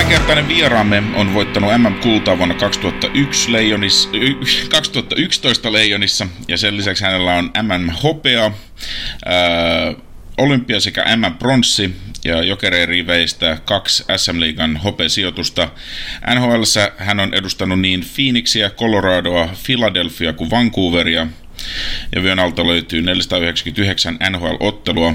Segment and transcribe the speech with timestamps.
[0.00, 4.10] Tämänkertainen vieraamme on voittanut MM-kultaa vuonna 2001 Leijonis,
[4.68, 8.52] 2011 Leijonissa ja sen lisäksi hänellä on MM-hopea,
[10.38, 15.68] olympia sekä MM-pronssi ja jokereen riveistä kaksi SM-liigan hopesijoitusta.
[16.34, 16.62] NHL
[16.96, 21.26] hän on edustanut niin Phoenixia, Coloradoa, Philadelphia kuin Vancouveria–
[22.14, 25.14] ja vyön alta löytyy 499 NHL-ottelua.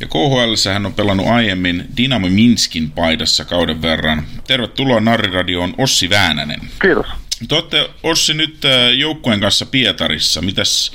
[0.00, 4.22] Ja KHL hän on pelannut aiemmin Dynamo Minskin paidassa kauden verran.
[4.46, 6.60] Tervetuloa Narriradioon Ossi Väänänen.
[6.82, 7.06] Kiitos.
[7.48, 10.42] Te olette Ossi nyt äh, joukkueen kanssa Pietarissa.
[10.42, 10.92] Mitäs,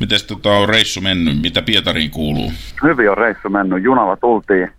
[0.00, 1.42] mitäs tota on reissu mennyt?
[1.42, 2.52] Mitä Pietariin kuuluu?
[2.82, 3.82] Hyvin on reissu mennyt.
[3.82, 4.72] Junalla tultiin,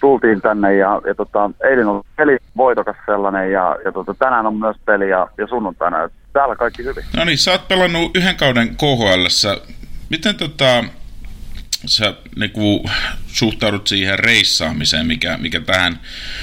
[0.00, 4.56] tultiin tänne ja, ja tota, eilen on peli voitokas sellainen ja, ja tota, tänään on
[4.56, 7.04] myös peli ja, ja sunnuntaina täällä kaikki hyvin.
[7.16, 9.26] No niin, sä oot pelannut yhden kauden KHL.
[10.10, 10.84] Miten tota,
[11.86, 12.84] sä niinku,
[13.26, 15.92] suhtaudut siihen reissaamiseen, mikä, mikä tähän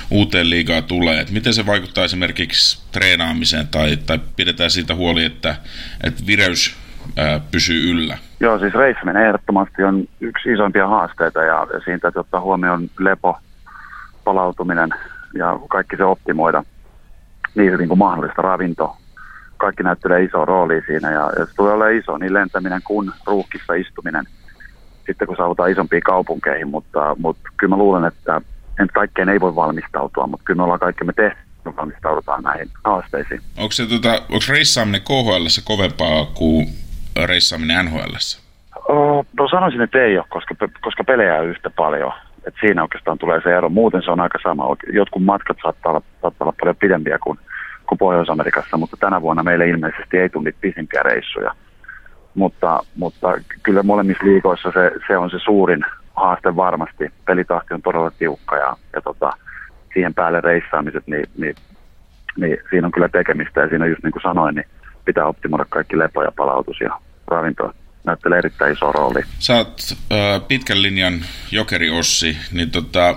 [0.10, 1.20] uuteen liigaan tulee?
[1.20, 5.56] Et miten se vaikuttaa esimerkiksi treenaamiseen tai, tai pidetään siitä huoli, että,
[6.04, 6.76] että vireys
[7.18, 8.18] ää, pysyy yllä?
[8.40, 13.38] Joo, siis reissaminen ehdottomasti on yksi isoimpia haasteita ja, siitä täytyy ottaa huomioon lepo,
[14.24, 14.90] palautuminen
[15.34, 16.64] ja kaikki se optimoida
[17.56, 18.98] niin hyvin kuin mahdollista, ravinto,
[19.62, 23.74] kaikki näyttelee iso rooli siinä ja, ja se tulee olemaan iso, niin lentäminen kuin ruuhkissa
[23.74, 24.26] istuminen
[25.06, 28.42] sitten kun saavutaan isompiin kaupunkeihin, mutta, mutta kyllä mä luulen, että
[28.80, 31.40] en kaikkeen ei voi valmistautua, mutta kyllä me ollaan kaikki me tehty
[31.78, 33.42] valmistaudutaan näihin haasteisiin.
[33.58, 36.68] Onko, se, tota, onko reissaaminen KHL kovempaa kuin
[37.26, 38.16] reissaaminen NHL?
[38.88, 42.14] Oh, no sanoisin, että ei ole, koska, koska pelejä on yhtä paljon.
[42.48, 43.70] Et siinä oikeastaan tulee se ero.
[43.70, 44.76] Muuten se on aika sama.
[44.94, 47.40] Jotkut matkat saattaa olla, saattaa olla paljon pidempiä kuin
[47.92, 51.56] kuin Pohjois-Amerikassa, mutta tänä vuonna meille ilmeisesti ei tule pisimpiä reissuja.
[52.36, 53.28] Mutta, mutta
[53.64, 57.12] kyllä molemmissa liikoissa se, se on se suurin haaste varmasti.
[57.26, 59.32] Pelitahti on todella tiukka ja, ja tota,
[59.94, 61.56] siihen päälle reissaamiset, niin, niin,
[62.38, 64.66] niin siinä on kyllä tekemistä ja siinä just niin kuin sanoin, niin
[65.06, 67.74] pitää optimoida kaikki lepo ja palautus ja ravinto
[68.04, 69.22] näyttelee erittäin iso rooli.
[69.40, 69.80] Sä oot
[70.12, 71.14] äh, pitkän linjan
[71.52, 73.16] jokeri Ossi, niin tota,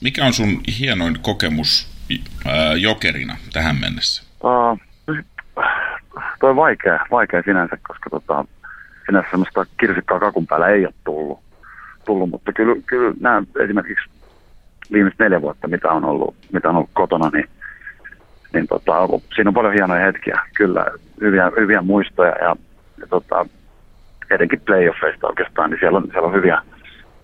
[0.00, 1.91] mikä on sun hienoin kokemus
[2.80, 4.22] jokerina tähän mennessä?
[4.44, 4.78] Uh,
[6.40, 8.44] toi on vaikea, vaikea sinänsä, koska tota,
[9.06, 11.40] sinänsä semmoista kirsikkaa kakun päällä ei ole tullut,
[12.04, 14.10] tullut mutta kyllä, kyllä nämä esimerkiksi
[14.92, 17.48] viimeiset neljä vuotta, mitä on ollut, mitä on ollut kotona, niin,
[18.52, 18.92] niin tota,
[19.34, 20.86] siinä on paljon hienoja hetkiä, kyllä
[21.20, 22.56] hyviä, hyviä muistoja ja,
[23.00, 23.46] ja tota,
[24.30, 26.62] etenkin playoffeista oikeastaan, niin siellä on, siellä on hyviä,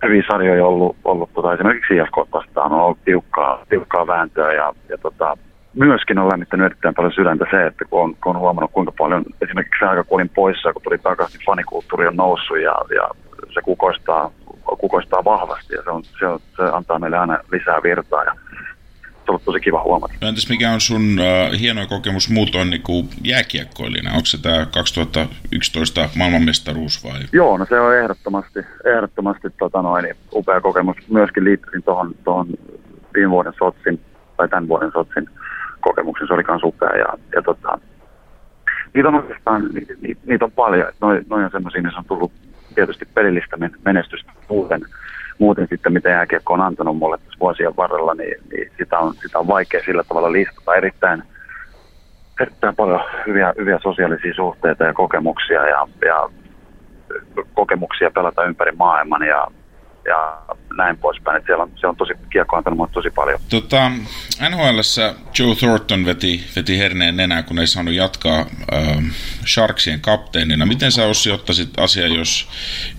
[0.03, 2.73] hyviä sarjoja ollut, ollut tota, esimerkiksi IFK vastaan.
[2.73, 5.37] On ollut tiukkaa, tiukkaa vääntöä ja, ja tota,
[5.75, 9.25] myöskin on lämmittänyt erittäin paljon sydäntä se, että kun on, kun on huomannut kuinka paljon
[9.43, 13.09] esimerkiksi aika kun olin poissa, kun tuli takaisin, fanikulttuuri on noussut ja, ja
[13.55, 14.31] se kukoistaa,
[14.79, 18.35] kukoistaa vahvasti ja se, on, se, on, se antaa meille aina lisää virtaa ja
[19.29, 20.15] se on tosi kiva huomata.
[20.21, 24.11] No entäs mikä on sun uh, hieno kokemus muutoin niin kuin jääkiekkoilijana?
[24.11, 27.21] Onko se tämä 2011 maailmanmestaruus vai?
[27.33, 30.97] Joo, no se on ehdottomasti, ehdottomasti tota noin, niin upea kokemus.
[31.09, 32.47] Myöskin liittyin tuohon tohon
[33.15, 34.01] viime vuoden Sotsin
[34.37, 35.29] tai tämän vuoden Sotsin
[35.81, 36.27] kokemuksen.
[36.27, 37.79] Se oli myös upea ja, ja tota,
[38.95, 40.93] niitä on oikeastaan, ni, ni, niitä on paljon.
[41.01, 42.33] Noin noi on semmoisia, missä on tullut
[42.75, 44.81] tietysti pelillistä menestystä muuten
[45.39, 49.39] muuten sitten, mitä jääkiekko on antanut mulle tässä vuosien varrella, niin, niin sitä, on, sitä
[49.39, 50.75] on vaikea sillä tavalla listata.
[50.75, 51.23] Erittäin,
[52.41, 56.29] erittäin paljon hyviä, hyviä sosiaalisia suhteita ja kokemuksia ja, ja
[57.55, 59.47] kokemuksia pelata ympäri maailman ja,
[60.09, 60.39] ja
[60.77, 61.37] näin poispäin.
[61.37, 63.41] Että siellä on, se on tosi, kiekko antanut mulle tosi paljon.
[63.51, 63.91] Tota,
[64.49, 64.79] nhl
[65.39, 69.05] Joe Thornton veti, veti herneen nenää, kun ei saanut jatkaa äh,
[69.47, 70.67] Sharksien kapteenina.
[70.67, 72.49] Miten sä Ossi ottaisit asia, jos,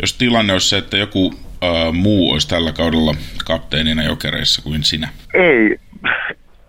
[0.01, 3.15] jos tilanne olisi se, että joku uh, muu olisi tällä kaudella
[3.45, 5.07] kapteenina jokereissa kuin sinä?
[5.33, 5.79] Ei,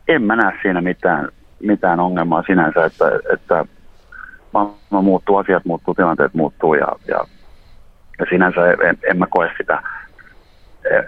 [0.08, 1.28] en mä näe siinä mitään,
[1.60, 3.64] mitään ongelmaa sinänsä, että, että
[4.52, 7.24] maailma muuttuu, asiat muuttuu, tilanteet muuttuu ja, ja,
[8.18, 9.82] ja sinänsä en, en mä koe sitä,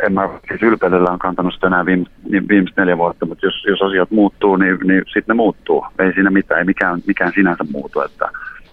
[0.07, 3.65] en mä siis ylpeydellä on kantanut sitä enää viime, niin viimeiset neljä vuotta, mutta jos,
[3.67, 5.87] jos asiat muuttuu, niin, niin sitten ne muuttuu.
[5.99, 8.29] Ei siinä mitään, ei mikään, mikään sinänsä muutu, että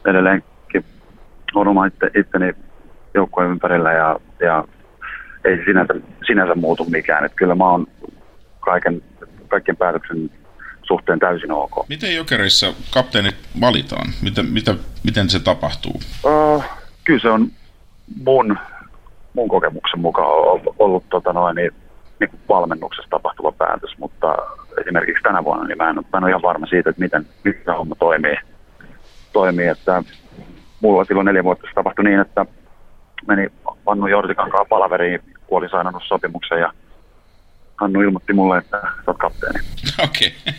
[0.05, 0.85] edelleenkin
[1.55, 2.53] on oma itse, itteni
[3.13, 4.65] joukkojen ympärillä ja, ja
[5.45, 5.93] ei sinänsä,
[6.27, 7.25] sinänsä muutu mikään.
[7.25, 7.87] Että kyllä mä oon
[8.59, 9.01] kaiken,
[9.47, 10.31] kaikkien päätöksen
[10.83, 11.89] suhteen täysin ok.
[11.89, 14.09] Miten jokereissa kapteenit valitaan?
[14.21, 16.01] Miten, mitä, miten se tapahtuu?
[16.23, 16.63] Uh,
[17.03, 17.47] kyllä se on
[18.23, 18.57] mun,
[19.39, 21.71] mun kokemuksen mukaan ollut, ollut tota noin, niin,
[22.19, 24.35] niin kuin valmennuksessa tapahtuva päätös, mutta
[24.81, 27.75] esimerkiksi tänä vuonna niin mä en, mä en ole ihan varma siitä, että miten, miten
[27.77, 28.37] homma toimii.
[29.33, 30.03] toimii että
[30.81, 32.45] mulla silloin neljä vuotta se tapahtui niin, että
[33.27, 33.47] meni
[33.85, 36.73] Vannu Jortikan kanssa palaveriin, kun oli sainannut sopimuksen ja
[37.77, 39.59] Hannu ilmoitti mulle, että sä oot kapteeni.
[40.03, 40.53] Okei, okay.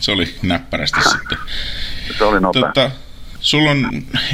[0.00, 1.38] se oli näppärästi sitten.
[2.18, 2.62] Se oli nopea.
[2.62, 2.90] Tota,
[3.42, 3.86] sulla on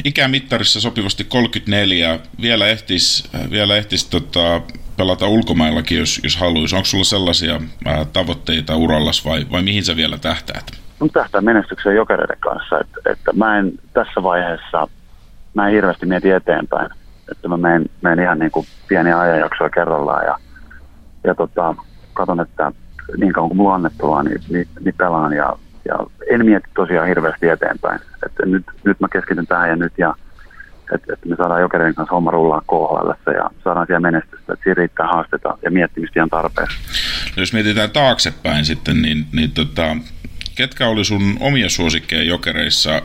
[0.04, 4.60] ikämittarissa sopivasti 34, vielä ehtis, vielä ehtis tota,
[4.96, 6.76] pelata ulkomaillakin, jos, jos haluaisi.
[6.76, 10.70] Onko sulla sellaisia ää, tavoitteita urallas vai, vai mihin sä vielä tähtäät?
[11.00, 14.88] No, tähtää menestykseen jokereiden kanssa, että, että mä en tässä vaiheessa,
[15.54, 16.90] mä en hirveästi mieti eteenpäin,
[17.30, 20.36] että mä menen, menen ihan niin kuin pieniä ajanjaksoja kerrallaan ja,
[21.24, 21.74] ja tota,
[22.14, 22.72] katon, että
[23.16, 25.56] niin kauan kuin mulla on annettua, niin, niin, niin pelaan ja,
[25.88, 25.98] ja
[26.30, 28.00] en mieti tosiaan hirveästi eteenpäin.
[28.26, 30.14] Että nyt, nyt mä keskityn tähän ja nyt ja
[30.94, 34.74] että, että me saadaan jokereiden kanssa homma rullaa KHL ja saadaan siellä menestystä, että siinä
[34.74, 36.78] riittää haasteita ja miettimistä ihan tarpeeksi.
[37.36, 39.96] No jos mietitään taaksepäin sitten, niin, niin tota,
[40.56, 43.02] ketkä oli sun omia suosikkeja jokereissa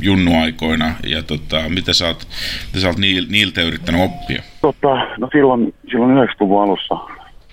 [0.00, 2.28] junnuaikoina ja tota, mitä sä oot,
[2.66, 2.98] mitä sä oot
[3.28, 4.42] niiltä yrittänyt oppia?
[4.60, 6.94] Tota, no silloin, silloin 90-luvun alussa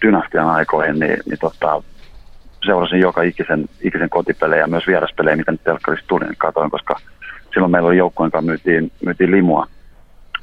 [0.02, 1.84] dynastian aikoihin, niin, niin tota,
[2.66, 6.96] seurasin joka ikisen, ikisen kotipelejä ja myös vieraspelejä, mitä nyt telkkarissa tuli, niin katoin, koska
[7.54, 9.68] silloin meillä oli joukkojen kanssa myytiin, myytiin limua,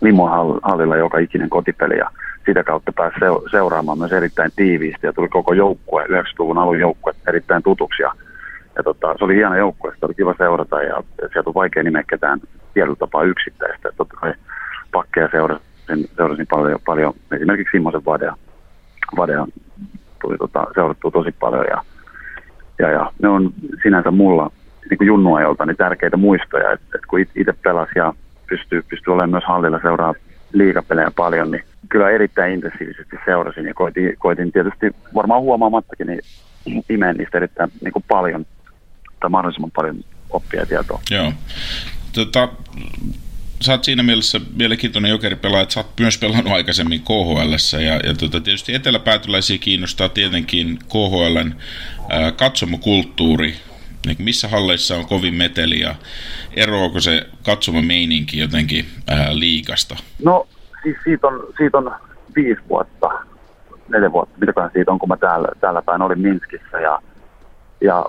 [0.01, 0.31] limua
[0.63, 2.11] hallilla joka ikinen kotipeli ja
[2.47, 3.17] sitä kautta pääsi
[3.51, 8.13] seuraamaan myös erittäin tiiviisti ja tuli koko joukkue, 90-luvun alun joukkue erittäin tutuksi ja,
[8.77, 11.83] ja tota, se oli hieno joukkue, sitä oli kiva seurata ja, ja sieltä on vaikea
[11.83, 12.41] nimeä ketään
[12.75, 13.89] tietyllä tapaa yksittäistä.
[13.97, 14.35] Totta kai
[14.93, 15.65] pakkeja seurasin,
[16.17, 18.37] seurasin paljon, paljon esimerkiksi Simmosen Vadea,
[19.17, 19.47] Vadea
[20.21, 21.83] tuli tota, seurattua tosi paljon ja,
[22.81, 24.51] ja, ja ne on sinänsä mulla
[24.91, 28.15] niin junnuajolta niin tärkeitä muistoja, että, että kun itse pelasi ja
[28.49, 30.15] pystyy, pystyy olemaan myös hallilla seuraa
[30.53, 36.21] liikapelejä paljon, niin kyllä erittäin intensiivisesti seurasin ja koitin, koitin tietysti varmaan huomaamattakin niin
[36.89, 38.47] imeen niistä erittäin niin kuin paljon
[39.21, 39.97] tai mahdollisimman paljon
[40.31, 41.01] oppia tietoa.
[41.11, 41.33] Joo.
[42.15, 42.49] Tota,
[43.61, 47.79] sä oot siinä mielessä mielenkiintoinen jokeripelaaja, että sä oot myös pelannut aikaisemmin KHL.
[47.85, 51.55] Ja, ja tota, tietysti eteläpäätyläisiä kiinnostaa tietenkin KHLn
[52.09, 53.55] ää, katsomokulttuuri,
[54.07, 55.95] niin missä halleissa on kovin meteli ja
[56.57, 59.97] eroako se katsoma meininki jotenkin ää, liikasta?
[60.25, 60.47] No
[60.83, 61.91] siis siitä on, siitä on
[62.37, 63.09] viisi vuotta,
[63.89, 67.03] neljä vuotta, mitäköhän siitä on, kun mä täällä, täällä päin olin Minskissä ja,
[67.81, 68.05] ja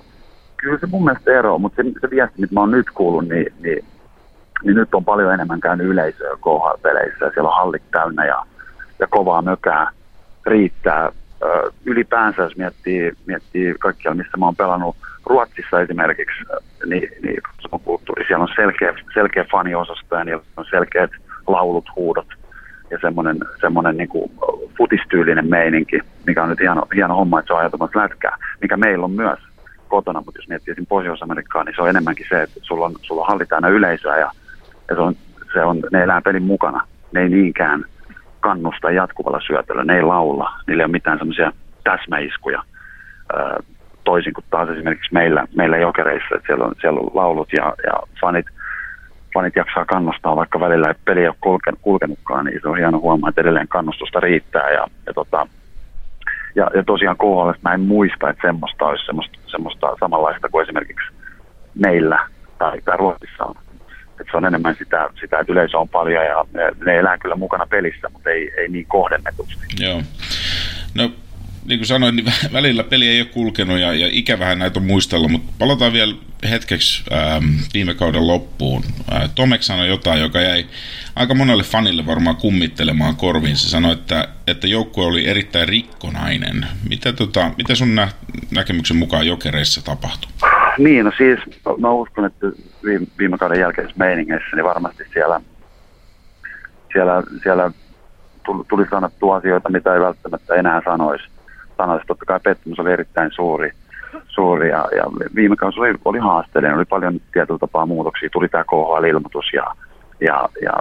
[0.58, 3.54] kyllä se mun mielestä ero, mutta se, se viesti, mitä mä oon nyt kuullut, niin,
[3.60, 3.86] niin,
[4.64, 8.46] niin nyt on paljon enemmän käynyt yleisöä KHL-peleissä siellä on hallit täynnä ja,
[9.00, 9.92] ja kovaa mökää.
[10.46, 11.12] Riittää.
[11.44, 16.44] Ö, ylipäänsä, jos miettii, miettii kaikkialla, missä mä oon pelannut Ruotsissa esimerkiksi,
[16.86, 17.42] niin, niin
[17.84, 21.12] kulttuuri, siellä on selkeä, selkeä faniosasto ja niillä on selkeät
[21.48, 22.28] laulut, huudot
[22.92, 24.32] ja semmoinen, semmoinen niin kuin
[24.78, 29.06] futistyylinen meininki, mikä on nyt hieno, hieno homma, että se on ajatumassa lätkää, mikä meillä
[29.06, 29.40] on myös
[29.88, 33.28] kotona, mutta jos miettii Pohjois-Amerikkaa, niin se on enemmänkin se, että sulla on, sulla on
[33.28, 34.32] halli täynnä yleisöä ja,
[34.90, 35.16] ja se on,
[35.54, 36.88] se on, ne elää pelin mukana.
[37.12, 37.86] Ne ei niinkään
[38.40, 41.52] kannusta jatkuvalla syötöllä, ne ei laula, niillä ei ole mitään semmoisia
[41.84, 42.64] täsmäiskuja,
[44.04, 47.94] toisin kuin taas esimerkiksi meillä, meillä jokereissa, että siellä on, siellä on laulut ja, ja
[48.22, 48.46] fanit,
[49.34, 53.42] fanit jaksaa kannustaa, vaikka välillä peli ole kulken, kulkenutkaan, niin se on hieno huomaa, että
[53.42, 55.48] edelleen kannustusta riittää ja, ja tota,
[56.56, 61.14] ja, ja tosiaan KHL mä en muista, että semmoista olisi semmoista, semmoista samanlaista kuin esimerkiksi
[61.76, 62.28] meillä
[62.58, 63.56] tai, tai Ruotsissa on.
[64.22, 66.46] Että se on enemmän sitä, sitä, että yleisö on paljon ja
[66.86, 69.66] ne, elää kyllä mukana pelissä, mutta ei, ei niin kohdennetusti.
[69.80, 70.02] Joo.
[70.96, 71.12] No
[71.66, 75.28] niin kuin sanoin, niin välillä peli ei ole kulkenut ja, ja ikävähän näitä on muistella,
[75.28, 76.16] mutta palataan vielä
[76.50, 78.84] hetkeksi ähm, viime kauden loppuun.
[79.14, 80.66] Äh, Tomek sanoi jotain, joka jäi
[81.16, 83.58] aika monelle fanille varmaan kummittelemaan korviin.
[83.58, 86.66] Se sanoi, että, että joukkue oli erittäin rikkonainen.
[86.90, 88.12] Mitä, tota, mitä sun nä-
[88.52, 90.32] näkemyksen mukaan jokereissa tapahtui?
[90.84, 91.40] Niin, no siis
[91.78, 92.48] mä uskon, että
[92.84, 95.42] viime, viime kauden jälkeisessä meiningeissä niin varmasti siellä,
[96.94, 97.72] siellä, siellä
[98.70, 101.26] tuli sanottua asioita, mitä ei välttämättä enää sanoisi
[101.82, 103.72] sanoisi, totta kai pettymys oli erittäin suuri.
[104.28, 105.04] suuri ja, ja
[105.36, 108.30] viime kausi oli, oli haasteellinen, oli paljon tietyllä tapaa muutoksia.
[108.30, 109.66] Tuli tämä KHL-ilmoitus ja,
[110.22, 110.74] ja, ja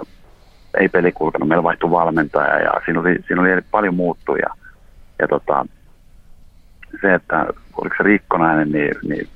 [0.79, 1.47] ei peli kulkenut.
[1.47, 4.49] Meillä vaihtui valmentaja ja siinä oli, siinä oli paljon muuttuja.
[5.19, 5.65] Ja tota,
[7.01, 7.45] se, että
[7.81, 9.27] oliko se rikkonainen, niin, niin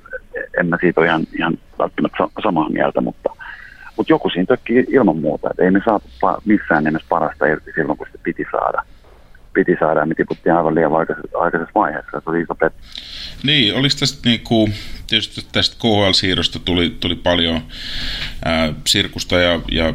[0.60, 3.30] en mä siitä ole ihan, ihan välttämättä samaa mieltä, mutta,
[3.96, 5.50] mutta joku siinä tökkii ilman muuta.
[5.50, 6.08] Että ei me saatu
[6.44, 8.82] missään nimessä parasta irti silloin, kun se piti saada
[9.56, 12.20] piti saada ja me tiputtiin aivan liian aikaisessa, aikaisessa vaiheessa.
[12.20, 12.72] Se oli iso pet.
[13.42, 14.74] Niin, oliko tästä niin kuin,
[15.06, 17.60] tietysti tästä KHL-siirrosta tuli, tuli paljon
[18.44, 19.94] ää, sirkusta ja, ja,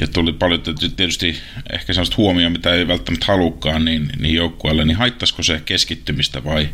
[0.00, 0.60] ja tuli paljon
[0.96, 1.34] tietysti
[1.72, 6.68] ehkä sellaista huomioon, mitä ei välttämättä halukkaan niin, niin joukkueelle, niin haittaisiko se keskittymistä vai,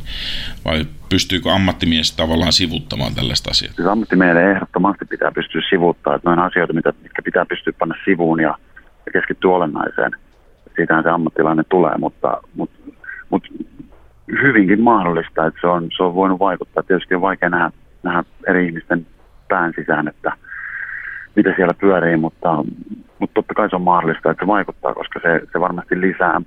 [0.64, 3.72] vai pystyykö ammattimies tavallaan sivuttamaan tällaista asiaa?
[3.72, 8.40] Siis ammattimiehen ehdottomasti pitää pystyä sivuttamaan, että noin asioita, mitä, mitkä pitää pystyä panna sivuun
[8.40, 8.58] ja,
[9.06, 10.12] ja keskittyä olennaiseen–
[10.78, 12.78] siitähän se ammattilainen tulee, mutta, mutta,
[13.30, 13.48] mutta
[14.42, 16.82] hyvinkin mahdollista, että se on, se on voinut vaikuttaa.
[16.82, 17.70] Tietysti on vaikea nähdä,
[18.02, 19.06] nähdä eri ihmisten
[19.48, 20.32] pään sisään, että
[21.38, 22.64] mitä siellä pyörii, mutta,
[23.18, 26.40] mutta totta kai se on mahdollista, että se vaikuttaa, koska se, se varmasti lisää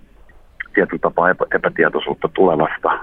[0.74, 3.00] tietyllä tapaa epä, epätietoisuutta tulevasta.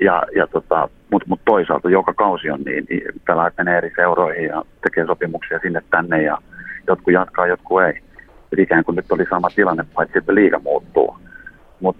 [0.00, 3.02] Ja, ja tota, mutta mut toisaalta joka kausi on niin, niin
[3.58, 6.38] menee eri seuroihin ja tekee sopimuksia sinne tänne ja
[6.86, 8.02] jotkut jatkaa, jotkut ei.
[8.52, 11.16] Et ikään kuin nyt oli sama tilanne, paitsi että liiga muuttuu.
[11.80, 11.96] Mut,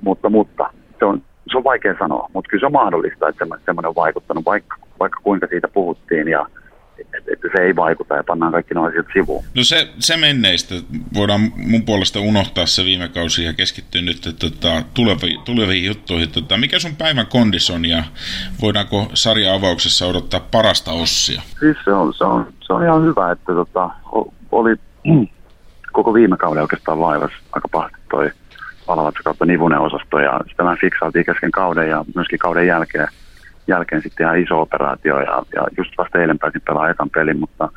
[0.00, 3.88] mutta, mutta se on, se on vaikea sanoa, mutta kyllä se on mahdollista, että semmoinen
[3.88, 6.46] on vaikuttanut, vaikka, vaikka kuinka siitä puhuttiin ja
[6.98, 9.44] että, että se ei vaikuta ja pannaan kaikki nuo asiat sivuun.
[9.54, 10.74] No se, se menneistä.
[11.14, 16.30] Voidaan mun puolesta unohtaa se viime kausi ja keskittyä nyt tota, tuleviin, tuleviin juttuihin.
[16.30, 18.04] Tota, mikä sun päivän kondison ja
[18.62, 21.42] voidaanko sarja-avauksessa odottaa parasta ossia?
[21.60, 23.90] Siis se on, se on, se on ihan hyvä, että tota,
[24.52, 24.76] oli
[25.92, 28.30] koko viime kauden oikeastaan vaivas aika pahasti toi
[28.86, 33.08] palavatsa kautta nivunen osasto ja sitä vähän fiksailtiin kesken kauden ja myöskin kauden jälkeen
[33.66, 37.68] jälkeen sitten ihan iso operaatio ja, ja just vasta eilen pääsin pelaamaan ekan pelin, mutta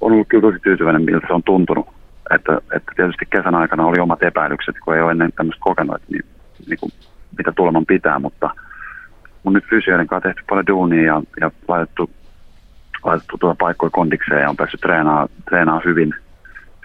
[0.00, 1.88] on ollut kyllä tosi tyytyväinen, miltä se on tuntunut.
[2.34, 6.08] Että, että tietysti kesän aikana oli omat epäilykset, kun ei ole ennen tämmöistä kokenut, että
[6.10, 6.24] niin,
[6.66, 6.92] niin kuin,
[7.38, 8.50] mitä tuleman pitää, mutta
[9.42, 12.10] mun nyt fysioiden kanssa tehty paljon duunia ja, ja laitettu,
[13.04, 16.14] laitettu tuota paikkoja kondikseen ja on päässyt treenaamaan, treenaa hyvin,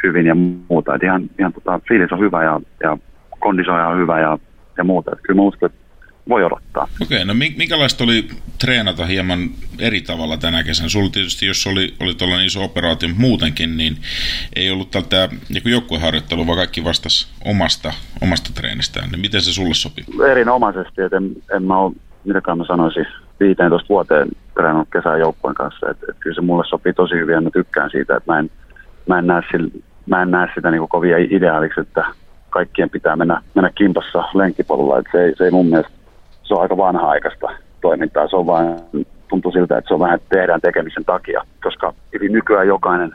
[0.04, 0.36] hyvin ja
[0.70, 0.96] muuta.
[0.96, 2.98] Et ihan, ihan tota, fiilis on hyvä ja, ja
[3.40, 4.38] kondisoja on hyvä ja,
[4.78, 5.12] ja muuta.
[5.12, 5.87] Et kyllä mä uskon, että
[6.30, 6.88] voi odottaa.
[7.02, 8.28] Okei, no minkälaista oli
[8.60, 10.90] treenata hieman eri tavalla tänä kesänä?
[10.90, 13.98] Sulla tietysti, jos oli, oli tuollainen iso operaatio muutenkin, niin
[14.56, 19.10] ei ollut tältä niin joukkueharjoittelu, vaan kaikki vastas omasta, omasta treenistään.
[19.12, 20.06] Niin miten se sulle sopii?
[20.32, 21.94] Erinomaisesti, että en, en mä ole,
[22.26, 23.06] mitäkään mä sanoisin,
[23.40, 25.90] 15 vuoteen treenannut kesän joukkueen kanssa.
[25.90, 28.52] Että, että kyllä se mulle sopii tosi hyvin ja mä tykkään siitä, että mä en,
[29.08, 29.72] mä en näe, sillä,
[30.06, 32.06] mä en näe sitä niin kovia ideaaliksi, että
[32.50, 35.00] kaikkien pitää mennä, mennä kimpassa lenkkipolulla.
[35.00, 35.97] Että se, ei, se ei mun mielestä
[36.48, 37.48] se on aika vanha-aikaista
[37.82, 38.28] toimintaa.
[38.28, 38.76] Se on vain,
[39.30, 41.94] tuntuu siltä, että se on vähän tehdään tekemisen takia, koska
[42.30, 43.12] nykyään jokainen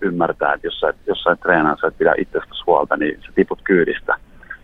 [0.00, 3.60] ymmärtää, että jos sä, jos sä treenaa, sä et pidä itsestäsi huolta, niin sä tiput
[3.64, 4.14] kyydistä.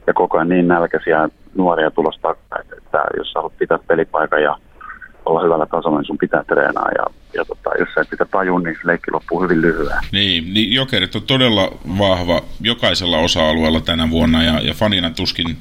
[0.06, 4.56] Ja koko ajan niin nälkäisiä nuoria tulosta, että, että jos sä haluat pitää pelipaikan ja
[5.24, 6.88] olla hyvällä tasolla, niin sun pitää treenaa.
[6.98, 9.98] Ja, ja tota, jos sä et sitä tajua, niin se leikki loppuu hyvin lyhyen.
[10.12, 15.56] Niin, niin jokerit on todella vahva jokaisella osa-alueella tänä vuonna, ja, ja fanina tuskin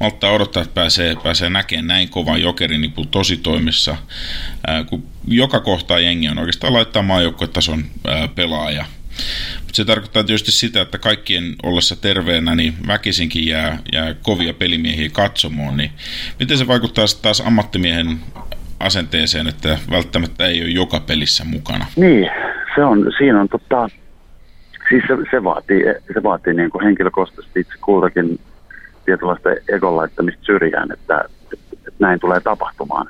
[0.00, 3.96] malttaa odottaa, että pääsee, pääsee näkemään näin kovan jokerin niin kuin tosi toimissa,
[4.66, 7.84] ää, kun joka kohtaa jengi on oikeastaan laittaa maajoukkuetason
[8.34, 8.84] pelaaja.
[9.60, 15.10] Mutta se tarkoittaa tietysti sitä, että kaikkien ollessa terveenä, niin väkisinkin jää, jää kovia pelimiehiä
[15.10, 15.76] katsomoon.
[15.76, 15.90] Niin
[16.38, 18.20] miten se vaikuttaa taas ammattimiehen
[18.82, 21.86] asenteeseen, että välttämättä ei ole joka pelissä mukana.
[21.96, 22.30] Niin,
[22.74, 23.88] se on, siinä on tota,
[24.88, 25.82] siis se, se vaatii,
[26.14, 28.40] se vaatii niin kuin henkilökohtaisesti itse kultakin
[29.04, 33.06] tietynlaista egon laittamista syrjään, että, että, että, näin tulee tapahtumaan.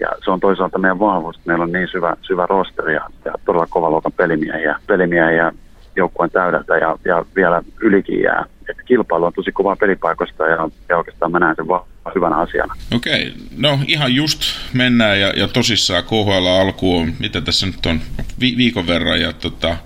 [0.00, 3.32] Ja se on toisaalta meidän vahvuus, että meillä on niin syvä, syvä rosteri ja, ja
[3.44, 5.52] todella kova luokan pelimiehiä, pelimiehiä
[5.96, 8.44] joukkueen täydeltä ja, ja vielä ylikin jää.
[8.70, 12.74] Että kilpailu on tosi kovaa pelipaikoista ja, ja oikeastaan mä näen sen vaan hyvänä asiana.
[12.96, 14.40] Okei, no ihan just
[14.74, 18.00] mennään ja, ja tosissaan KHL alkuun, mitä tässä nyt on
[18.40, 19.76] vi- viikon verran ja tota,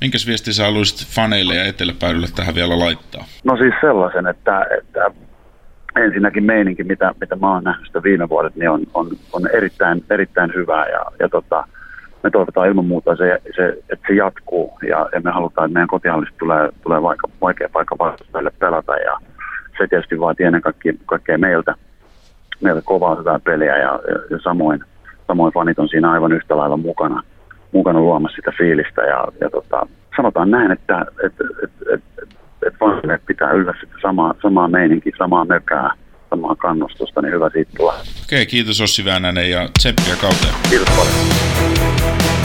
[0.00, 3.24] minkäs viesti sä haluaisit faneille ja eteläpäidylle tähän vielä laittaa?
[3.44, 5.10] No siis sellaisen, että, että
[5.96, 10.04] ensinnäkin meininki, mitä, mitä mä oon nähnyt sitä viime vuodet, niin on, on, on erittäin,
[10.10, 11.68] erittäin hyvää ja, ja tota,
[12.26, 14.78] me toivotaan ilman muuta, se, se, että se jatkuu.
[14.88, 18.96] Ja, ja me halutaan, että meidän kotihallista tulee, tulee vaikka, vaikea paikka vastustajille pelata.
[18.96, 19.18] Ja
[19.78, 21.74] se tietysti vaatii ennen kaikkea, kaikkea meiltä,
[22.60, 23.76] meiltä kovaa hyvää peliä.
[23.76, 24.80] Ja, ja, ja samoin,
[25.26, 27.22] samoin fanit on siinä aivan yhtä lailla mukana,
[27.72, 29.02] mukana luomassa sitä fiilistä.
[29.02, 32.28] Ja, ja tota, sanotaan näin, että et, et, et, et,
[32.66, 35.90] et fanit pitää yllä sitä samaa, samaa meininkiä, samaa mökää,
[36.30, 37.94] samaa kannustusta, niin hyvä siitä tulla.
[38.24, 40.54] Okei, kiitos Ossi Väänänen ja tseppiä kauteen.
[40.70, 42.35] Kiitos paljon.